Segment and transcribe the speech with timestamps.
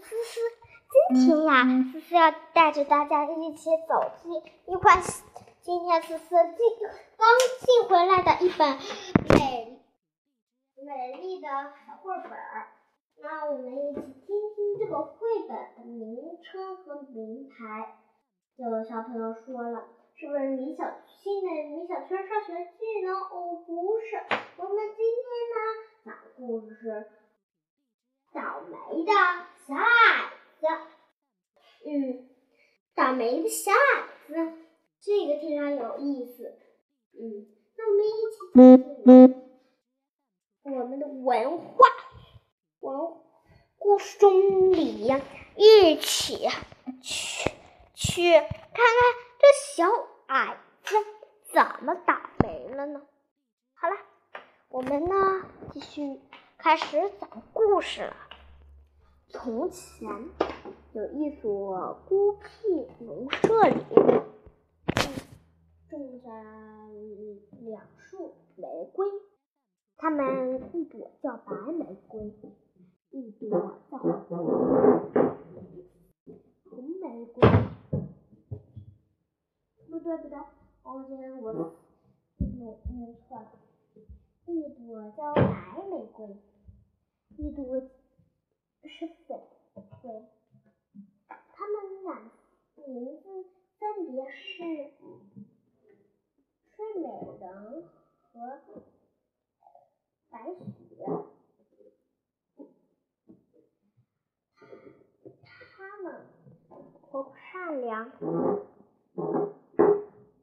[0.00, 0.40] 是思思。
[1.12, 4.32] 今天呀，思思要带着大家一起走进
[4.66, 5.00] 一块
[5.60, 7.28] 今天思思进刚
[7.60, 8.78] 进回来的一本
[9.36, 9.78] 美
[10.82, 12.68] 美丽的小绘本儿。
[13.22, 17.96] 那我们一起听听这个绘本的名称和名牌。
[18.56, 19.84] 有小朋友说了，
[20.16, 23.12] 是不是米小新的米小圈上学记呢？
[23.12, 24.16] 哦，不是，
[24.56, 25.56] 我们今天呢
[26.04, 27.04] 讲故事是
[28.32, 29.12] 倒霉的
[29.70, 30.66] 小矮子。
[31.86, 32.28] 嗯，
[32.96, 34.34] 倒霉的小矮子，
[35.00, 36.58] 这个非常有意思。
[37.12, 37.46] 嗯，
[37.76, 38.36] 那我们一起
[40.64, 41.86] 听我们的文化
[42.80, 43.12] 文
[43.78, 45.08] 故事中里
[45.54, 46.48] 一起
[47.00, 47.48] 去。
[47.94, 48.84] 去看看
[49.38, 49.46] 这
[49.76, 49.84] 小
[50.26, 50.96] 矮子
[51.52, 53.02] 怎么倒霉了呢？
[53.74, 53.96] 好了，
[54.68, 56.20] 我们呢继续
[56.58, 58.16] 开始讲故事了。
[59.32, 60.08] 从前
[60.92, 63.74] 有一所孤僻农舍里，
[65.88, 66.28] 种着
[67.60, 69.06] 两束玫瑰，
[69.96, 72.34] 它们一朵叫白玫瑰，
[73.10, 74.40] 一朵叫红
[77.00, 77.48] 玫瑰。
[79.88, 80.38] 不对不对，
[80.82, 81.72] 我觉得我
[82.38, 83.46] 念念错了。
[84.46, 86.36] 一朵叫白玫瑰，
[87.36, 87.80] 一朵
[88.90, 89.40] 是粉
[90.02, 90.26] 瑰。
[91.28, 92.30] 它们俩
[92.86, 93.24] 名字
[93.78, 94.92] 分别是
[96.76, 97.04] 睡美
[97.40, 97.84] 人
[98.32, 98.60] 和
[100.30, 100.64] 白雪。
[105.76, 106.26] 他们
[106.68, 108.12] 活泼善良。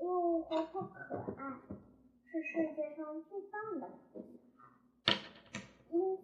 [0.00, 1.42] 又活泼可爱，
[2.26, 4.20] 是世界上最棒的小
[4.56, 4.62] 孩。
[5.90, 6.22] 因此，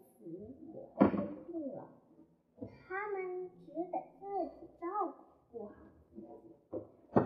[0.97, 1.17] 我决
[1.53, 1.89] 定了，
[2.89, 4.23] 他们只得自
[4.61, 4.84] 己照
[5.50, 5.71] 顾好，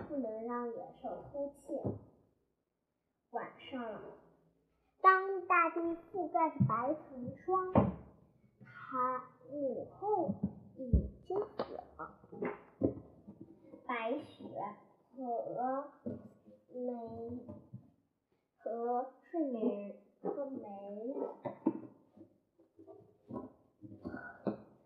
[0.07, 1.81] 不能让野兽偷窃。
[3.31, 4.01] 晚上了，
[5.01, 5.79] 当大地
[6.11, 7.73] 覆盖着白层霜，
[8.65, 9.23] 他
[9.89, 10.33] 母后
[10.77, 11.63] 已经死
[11.97, 12.11] 了，
[13.85, 14.43] 白雪
[15.15, 15.89] 和。
[16.71, 16.93] 梅
[18.59, 20.61] 和睡美和梅，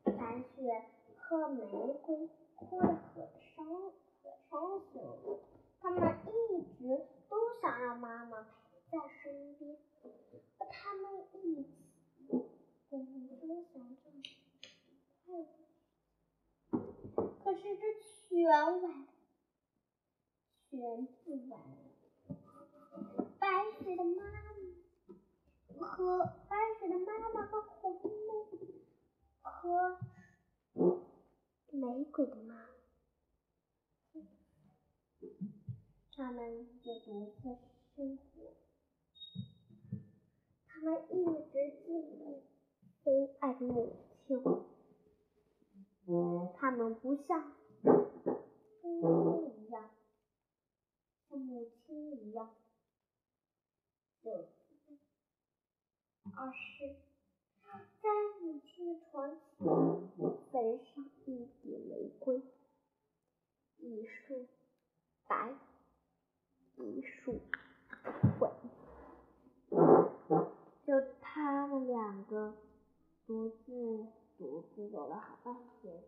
[0.05, 0.83] 白雪
[1.17, 1.61] 和玫
[2.01, 3.65] 瑰哭得很伤
[4.21, 5.01] 很伤心，
[5.81, 9.77] 他们一直都想让妈妈陪在身边，
[10.57, 11.03] 和他们
[11.43, 11.69] 一起
[12.89, 14.09] 共同分享这
[15.25, 15.45] 快乐。
[17.43, 17.83] 可是这
[18.33, 18.49] 全
[18.81, 19.07] 晚。
[20.71, 21.77] 全部完了。
[23.39, 23.47] 白
[23.79, 28.09] 雪的妈妈和白雪的妈妈和红玫
[29.43, 29.99] 和
[31.69, 32.61] 玫瑰的妈妈，
[36.15, 37.55] 他们就独自
[37.95, 38.23] 生活。
[40.67, 41.53] 他们一直
[41.85, 42.41] 记得
[43.03, 43.95] 悲爱的母
[44.25, 44.41] 亲。
[46.57, 47.53] 他们不像
[49.03, 49.89] 一样。
[51.29, 52.49] 像母亲一样，
[54.21, 54.47] 有
[56.35, 56.95] 而是
[58.01, 58.09] 在
[58.41, 59.65] 母亲的床前
[60.51, 62.41] 焚上一滴玫瑰，
[63.79, 64.47] 一束
[65.27, 65.53] 白，
[66.77, 67.41] 一束
[68.39, 68.51] 粉，
[70.85, 72.53] 就他们两个
[73.25, 74.05] 独自
[74.37, 76.03] 独自走了好半天，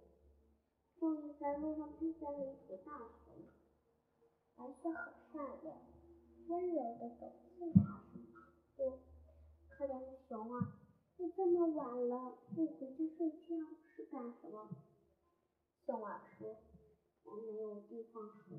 [1.45, 3.35] 在路上遇见了一只大熊。
[4.55, 5.77] 白雪很善良，
[6.47, 8.01] 温柔的走近他，
[8.75, 8.97] 说
[9.69, 10.73] ：“可怜的熊啊，
[11.17, 13.55] 你这么晚了不回去睡觉
[13.95, 14.67] 是干什么？”
[15.85, 16.55] 熊儿说
[17.25, 18.57] ：“我没有地方睡，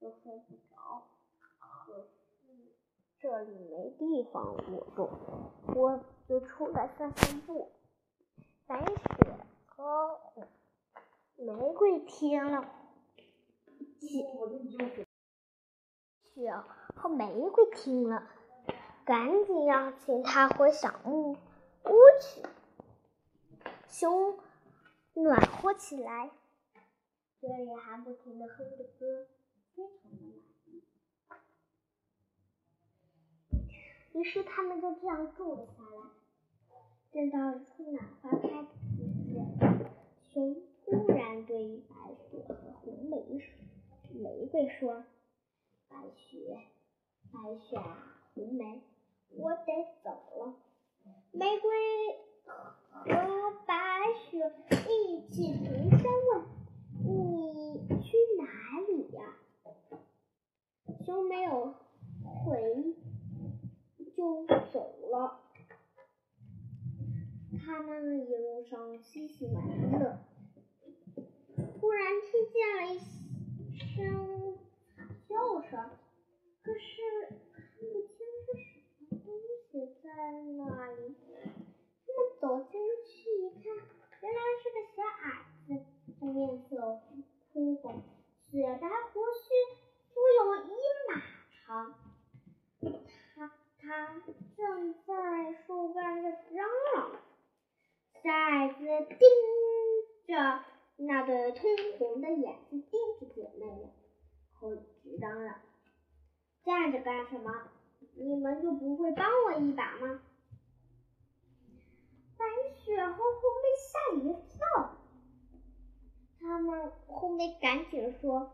[0.00, 1.08] 又睡不着。
[1.48, 2.76] 可是
[3.18, 5.08] 这里没地方躲动，
[5.74, 5.98] 我
[6.28, 7.72] 就出来散散步。”
[8.68, 10.20] 白雪和
[11.42, 12.68] 玫瑰听了，
[16.22, 16.52] 雪
[16.94, 18.28] 和玫瑰听了，
[19.06, 21.38] 赶紧要请他回小木屋
[22.20, 22.42] 去。
[23.88, 24.38] 熊
[25.14, 26.30] 暖和起来，
[27.40, 29.26] 嘴里还不停的哼着歌，
[29.74, 30.28] 非常的满
[30.66, 30.84] 意。
[34.12, 36.02] 于是他们就这样住了下来。
[37.12, 39.40] 等到春暖花开的季节，
[40.28, 40.54] 熊
[40.90, 41.94] 突然对白
[42.30, 43.40] 雪和红玫
[44.12, 45.04] 玫瑰说。
[45.88, 46.58] 白雪，
[47.32, 47.78] 白雪
[48.34, 48.82] 红梅，
[49.30, 50.54] 我得走了。
[51.32, 51.70] 玫瑰
[52.92, 53.74] 和白
[54.30, 54.52] 雪
[54.88, 55.70] 一起。
[69.02, 69.56] 嬉戏玩
[69.92, 70.18] 乐。
[71.80, 72.98] 突然听见了一
[73.76, 74.58] 声
[74.94, 75.90] 惨叫声，
[76.62, 76.78] 可是
[77.52, 78.12] 看不清
[78.46, 79.34] 是什么东
[79.66, 79.72] 西
[80.02, 80.08] 在
[80.58, 80.60] 那
[80.92, 81.16] 里。
[82.06, 83.10] 他们走进去
[83.40, 83.64] 一看，
[84.20, 85.24] 原来是个小矮
[85.66, 85.68] 子，
[86.20, 86.38] 他面
[86.68, 87.00] 色
[87.52, 88.02] 枯红，
[88.50, 89.48] 雪白胡须，
[90.12, 90.68] 足有一
[91.08, 91.10] 马
[91.50, 91.94] 长。
[93.34, 94.22] 他他
[94.56, 97.20] 正在树干上嚷嚷。
[98.22, 99.26] 小矮子盯
[100.26, 100.62] 着
[100.98, 101.62] 那对通
[101.98, 103.90] 红的眼睛，盯着姐妹们，
[104.60, 105.58] 口里直嚷
[106.66, 107.50] ：“站着干什么？
[108.14, 110.20] 你们就不会帮我一把吗？”
[112.36, 112.44] 白
[112.76, 113.22] 雪和红
[113.62, 114.60] 梅吓一跳，
[116.38, 118.52] 他们红梅赶紧说：“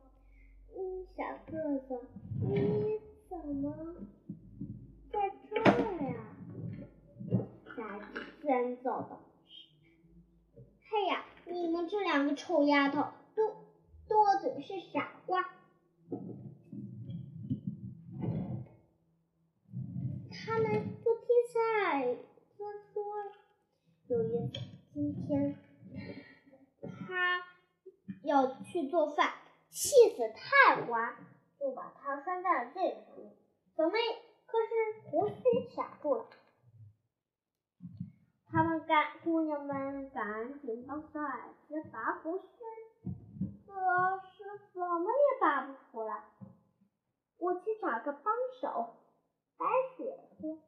[0.78, 2.00] 嗯，小个子，
[2.40, 3.96] 你怎么
[5.10, 5.64] 在这儿
[6.06, 6.14] 呀？”
[7.76, 8.04] 小矮子
[8.42, 9.18] 先走的。
[10.88, 11.24] 嘿呀！
[11.48, 13.56] 你们这两个臭丫头，多
[14.08, 15.44] 多嘴是傻瓜。
[20.46, 20.70] 他们
[21.02, 22.22] 就听小矮子
[22.94, 23.02] 说，
[24.06, 24.60] 有一次，
[24.94, 25.56] 今天
[27.08, 27.42] 他
[28.22, 29.34] 要去做饭，
[29.70, 31.16] 气子太滑，
[31.58, 32.94] 就把他拴在了这里。
[33.74, 33.92] 怎么？
[34.46, 35.34] 可是胡须
[35.74, 36.28] 卡住了。
[38.48, 42.44] 他们赶姑娘们赶紧帮小矮子拔胡须，
[43.66, 43.72] 可
[44.22, 46.22] 是怎么也拔不出来。
[47.38, 48.94] 我去找个帮手。
[49.58, 49.66] 白
[49.96, 50.58] 雪说：“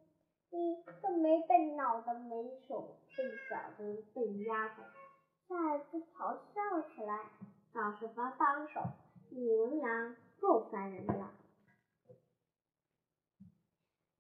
[0.50, 4.82] 你这没笨脑的没手笨脚的笨丫头！”
[5.48, 7.30] 小矮子嘲笑起来
[7.74, 8.82] ：“找什么帮手？
[9.30, 11.12] 你们俩够烦人的！”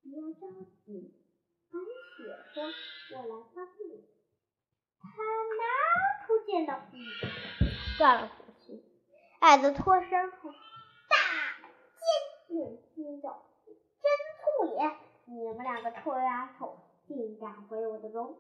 [0.02, 0.46] 别着
[0.84, 1.14] 急。
[1.70, 1.78] 白
[2.16, 2.18] 雪
[2.52, 2.62] 说
[3.16, 4.04] ：“我来帮你。”
[5.00, 5.06] 他
[5.56, 6.78] 拿出剑刀，
[7.98, 8.82] 断了胡须。
[9.40, 10.50] 矮子脱身后，
[11.08, 11.16] 大
[12.48, 13.42] 尖眼睛着，
[14.58, 14.96] 真粗野！
[15.26, 16.76] 你们两个臭丫头，
[17.06, 18.36] 竟敢毁我的容，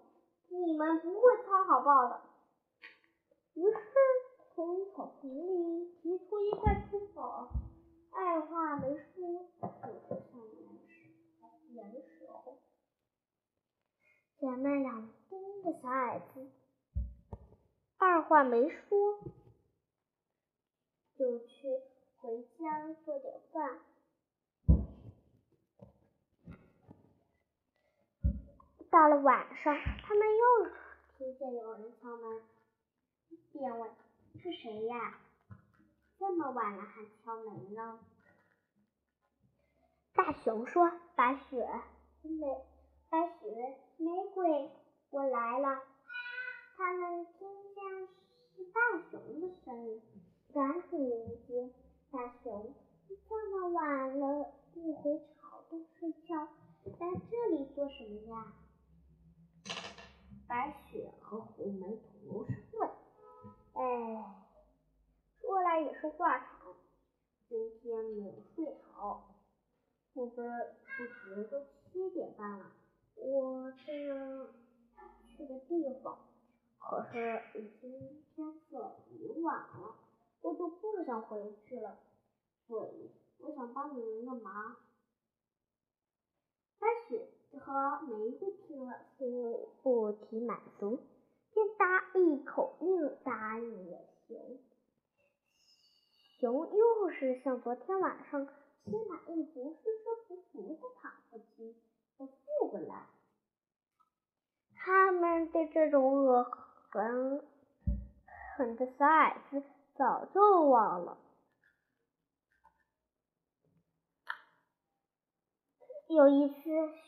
[0.48, 2.20] 你们不会操好报的。
[3.54, 3.78] 于是
[4.54, 7.48] 从草丛里提出一块石头，
[8.10, 9.68] 二话没说，就
[10.08, 10.40] 上
[11.40, 12.58] 来岩石后。
[14.40, 16.50] 姐妹俩盯着小矮子，
[17.98, 19.20] 二话没说，
[21.16, 21.80] 就去
[22.16, 23.80] 回家做点饭。
[28.90, 30.70] 到了晚上，他们又
[31.16, 32.42] 听见有人敲门，
[33.52, 33.90] 便问
[34.40, 35.18] ：“是谁呀？
[36.18, 38.00] 这么晚了还敲门呢？”
[40.14, 41.68] 大熊说：“白雪，
[42.22, 42.46] 没
[43.10, 44.70] 白雪。”玫瑰，
[45.10, 45.82] 我来了。
[46.76, 48.08] 他们听见
[48.54, 48.80] 是大
[49.10, 50.02] 熊的声音，
[50.54, 51.74] 赶紧迎接。
[52.10, 52.72] 大熊，
[53.28, 56.46] 这么晚了不回草洞睡觉，
[56.84, 58.52] 在这里做什么呀？
[60.48, 62.90] 白雪和红梅同时问。
[63.74, 64.46] 哎，
[65.42, 66.74] 说来也是话长，
[67.46, 69.34] 今天没有睡好，
[70.14, 70.36] 不知
[70.96, 72.72] 不觉都七点半了。
[73.14, 74.48] 我是
[75.26, 76.18] 去的地方，
[76.78, 79.96] 可是已经天色已晚了，
[80.40, 81.98] 我就不想回去了，
[82.66, 84.76] 所以我想帮你们个忙。
[86.78, 91.00] 白雪和玫瑰听了，心不提满足，
[91.52, 94.58] 便答一口应答应了熊。
[96.38, 98.46] 熊又是像昨天晚上
[98.84, 101.74] 心满意足、舒舒服服的躺下去。
[102.18, 103.06] 都复过来，
[104.74, 107.44] 他们对这种恶狠
[108.56, 109.62] 狠的小矮子
[109.96, 111.16] 早就忘了。
[116.08, 116.54] 有一次，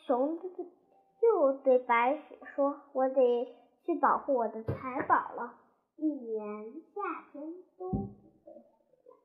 [0.05, 0.39] 熊
[1.21, 5.55] 又对白雪说：“我得去保护我的财宝了，
[5.95, 7.43] 一年夏天
[7.79, 9.17] 都不会回来。”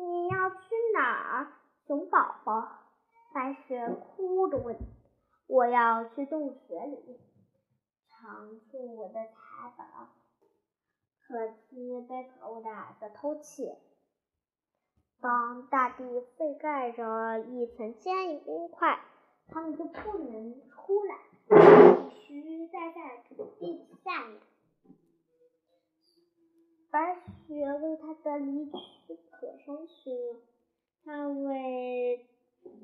[0.00, 0.56] 你要去
[0.94, 1.52] 哪儿，
[1.86, 2.68] 熊宝宝？
[3.32, 4.76] 白雪哭着问
[5.48, 7.20] ：“我要去洞穴里，
[8.08, 9.84] 藏住我的财宝。
[11.26, 13.76] 可惜被可恶的矮子偷窃。
[15.20, 16.04] 当大地
[16.36, 19.00] 覆盖着一层坚硬冰块，
[19.48, 21.16] 他们就不能出来，
[21.48, 23.22] 必须待在
[23.58, 24.38] 地下面。
[26.90, 27.16] 白
[27.46, 30.40] 雪为他的离去可伤心了，
[31.04, 32.26] 他为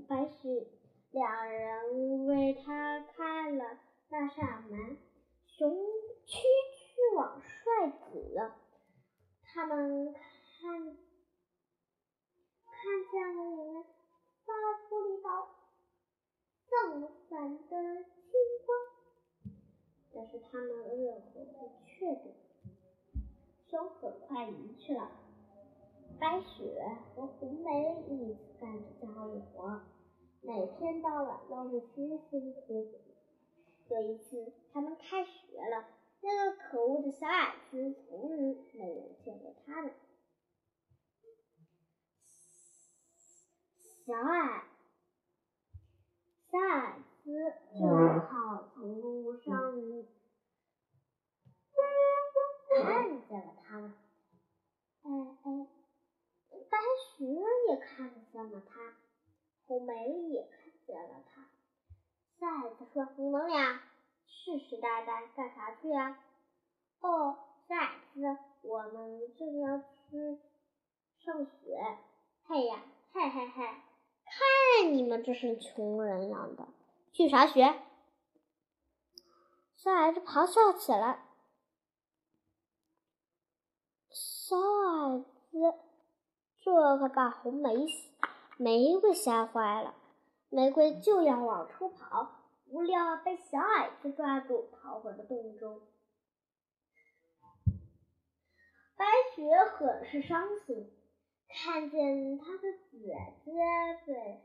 [0.09, 0.67] 白雪
[1.11, 3.65] 两人为他开了
[4.09, 4.97] 那扇门，
[5.47, 5.71] 雄
[6.27, 8.57] 蛐蛐往帅子了，
[9.45, 10.97] 他们看。
[22.01, 22.33] 确定。
[23.69, 25.13] 熊很快离去了，
[26.19, 26.75] 白雪
[27.15, 29.83] 和红梅一起干着家务活，
[30.41, 33.01] 每天到晚都是辛辛苦苦。
[33.91, 35.85] 有一次，他们开学了，
[36.23, 39.93] 那个可恶的小矮子从来没有见过他们。
[44.07, 44.65] 小矮，
[46.51, 48.00] 小矮子正
[65.01, 66.19] 世世代代干啥去呀？”
[67.01, 68.21] 哦，小矮子，
[68.63, 70.39] 我们正要去
[71.19, 71.99] 上学。
[72.43, 73.83] 嗨呀，嗨嗨嗨，
[74.27, 76.69] 看你们这是穷人样的，
[77.13, 77.81] 去啥学？
[79.77, 81.25] 小矮子咆哮起来。
[84.11, 85.19] 小矮
[85.51, 85.75] 子，
[86.61, 87.87] 这可把红梅
[88.59, 89.95] 玫瑰吓坏了。
[90.51, 92.40] 玫瑰就要往出跑，
[92.71, 95.81] 不料被小矮子抓住，逃回了洞中。
[98.97, 99.43] 白雪
[99.77, 100.93] 很是伤心，
[101.49, 102.63] 看见她的
[102.93, 103.53] 姐姐
[104.07, 104.41] 被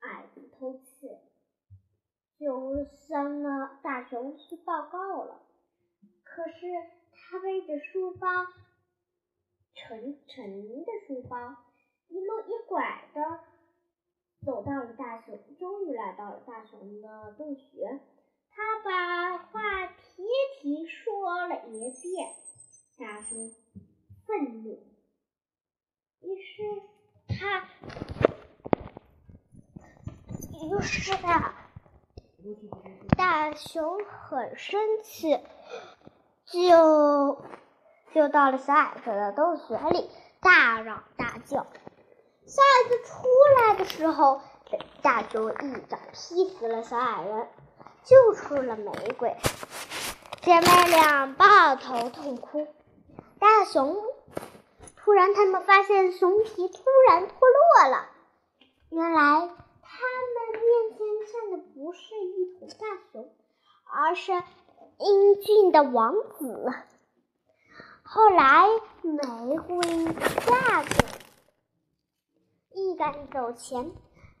[0.00, 1.20] 矮子偷窃，
[2.38, 5.40] 就向那大熊去报告了。
[6.22, 6.66] 可是
[7.12, 8.28] 他背着书包。
[9.74, 11.56] 沉沉的书包，
[12.08, 13.40] 一路一拐的，
[15.58, 18.00] 终于来到了大熊的洞穴。
[18.50, 20.22] 他把话提
[20.60, 22.34] 提说了一遍，
[22.98, 23.52] 大熊
[24.26, 24.82] 愤怒，
[26.20, 26.82] 于是
[27.28, 27.68] 他，
[30.62, 31.54] 于是他，
[33.16, 35.38] 大熊很生气，
[36.46, 37.42] 就。
[38.14, 40.08] 就到了小矮子的洞穴里，
[40.40, 41.66] 大嚷大叫。
[42.46, 43.26] 小矮子出
[43.58, 44.40] 来的时候，
[45.02, 47.48] 大熊一掌劈死了小矮人，
[48.04, 49.36] 救出了玫瑰。
[50.42, 52.66] 姐妹俩抱头痛哭。
[53.38, 53.96] 大熊
[54.96, 58.08] 突然，他们发现熊皮突然脱落了。
[58.90, 59.98] 原来，他
[60.34, 60.98] 们面前
[61.32, 63.30] 站的不是一头大熊，
[63.84, 64.32] 而是
[64.98, 66.72] 英俊的王子。
[68.02, 68.66] 后来，
[69.02, 69.80] 玫瑰
[70.46, 70.96] 嫁给
[72.72, 73.92] 一赶走前，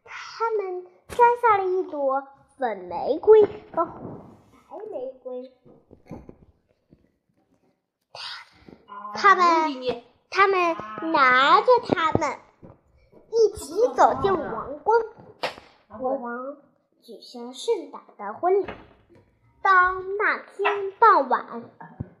[0.06, 5.52] 他们摘下了一朵粉玫瑰和白玫瑰。
[9.14, 9.44] 他们
[10.30, 10.76] 他们
[11.12, 12.38] 拿着它们
[13.30, 14.94] 一起走进王宫，
[15.98, 16.56] 国王
[17.02, 18.66] 举行盛大的婚礼。
[19.62, 21.62] 当那天傍晚，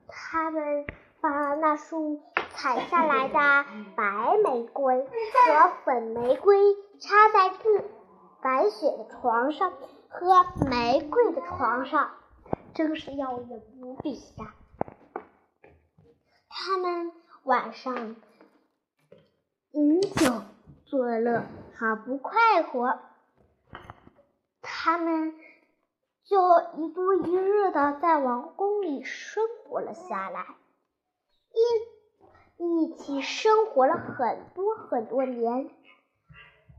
[0.08, 0.86] 他们。
[1.18, 2.22] 把那束
[2.56, 3.34] 采下来的
[3.94, 7.84] 白玫瑰和粉玫瑰插在自
[8.42, 9.72] 白雪的床上
[10.08, 12.10] 和玫瑰的床上，
[12.74, 14.54] 真是耀眼无比呀！
[16.48, 17.12] 他们
[17.44, 18.16] 晚上
[19.72, 20.42] 饮酒
[20.86, 21.44] 作乐，
[21.78, 22.98] 好不快活。
[24.62, 25.34] 他们
[26.24, 26.38] 就
[26.78, 30.46] 一度一日的在王宫里生活了下来。
[31.52, 31.95] 一
[32.58, 35.70] 一起生活了很多很多年，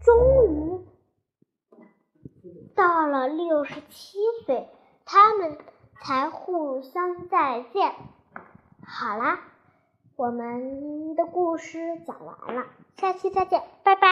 [0.01, 0.86] 终于
[2.75, 4.69] 到了六十七岁，
[5.05, 5.57] 他们
[6.01, 7.93] 才互相再见。
[8.84, 9.39] 好啦，
[10.15, 12.65] 我们的故事讲完了，
[12.98, 14.01] 下期再见，拜拜。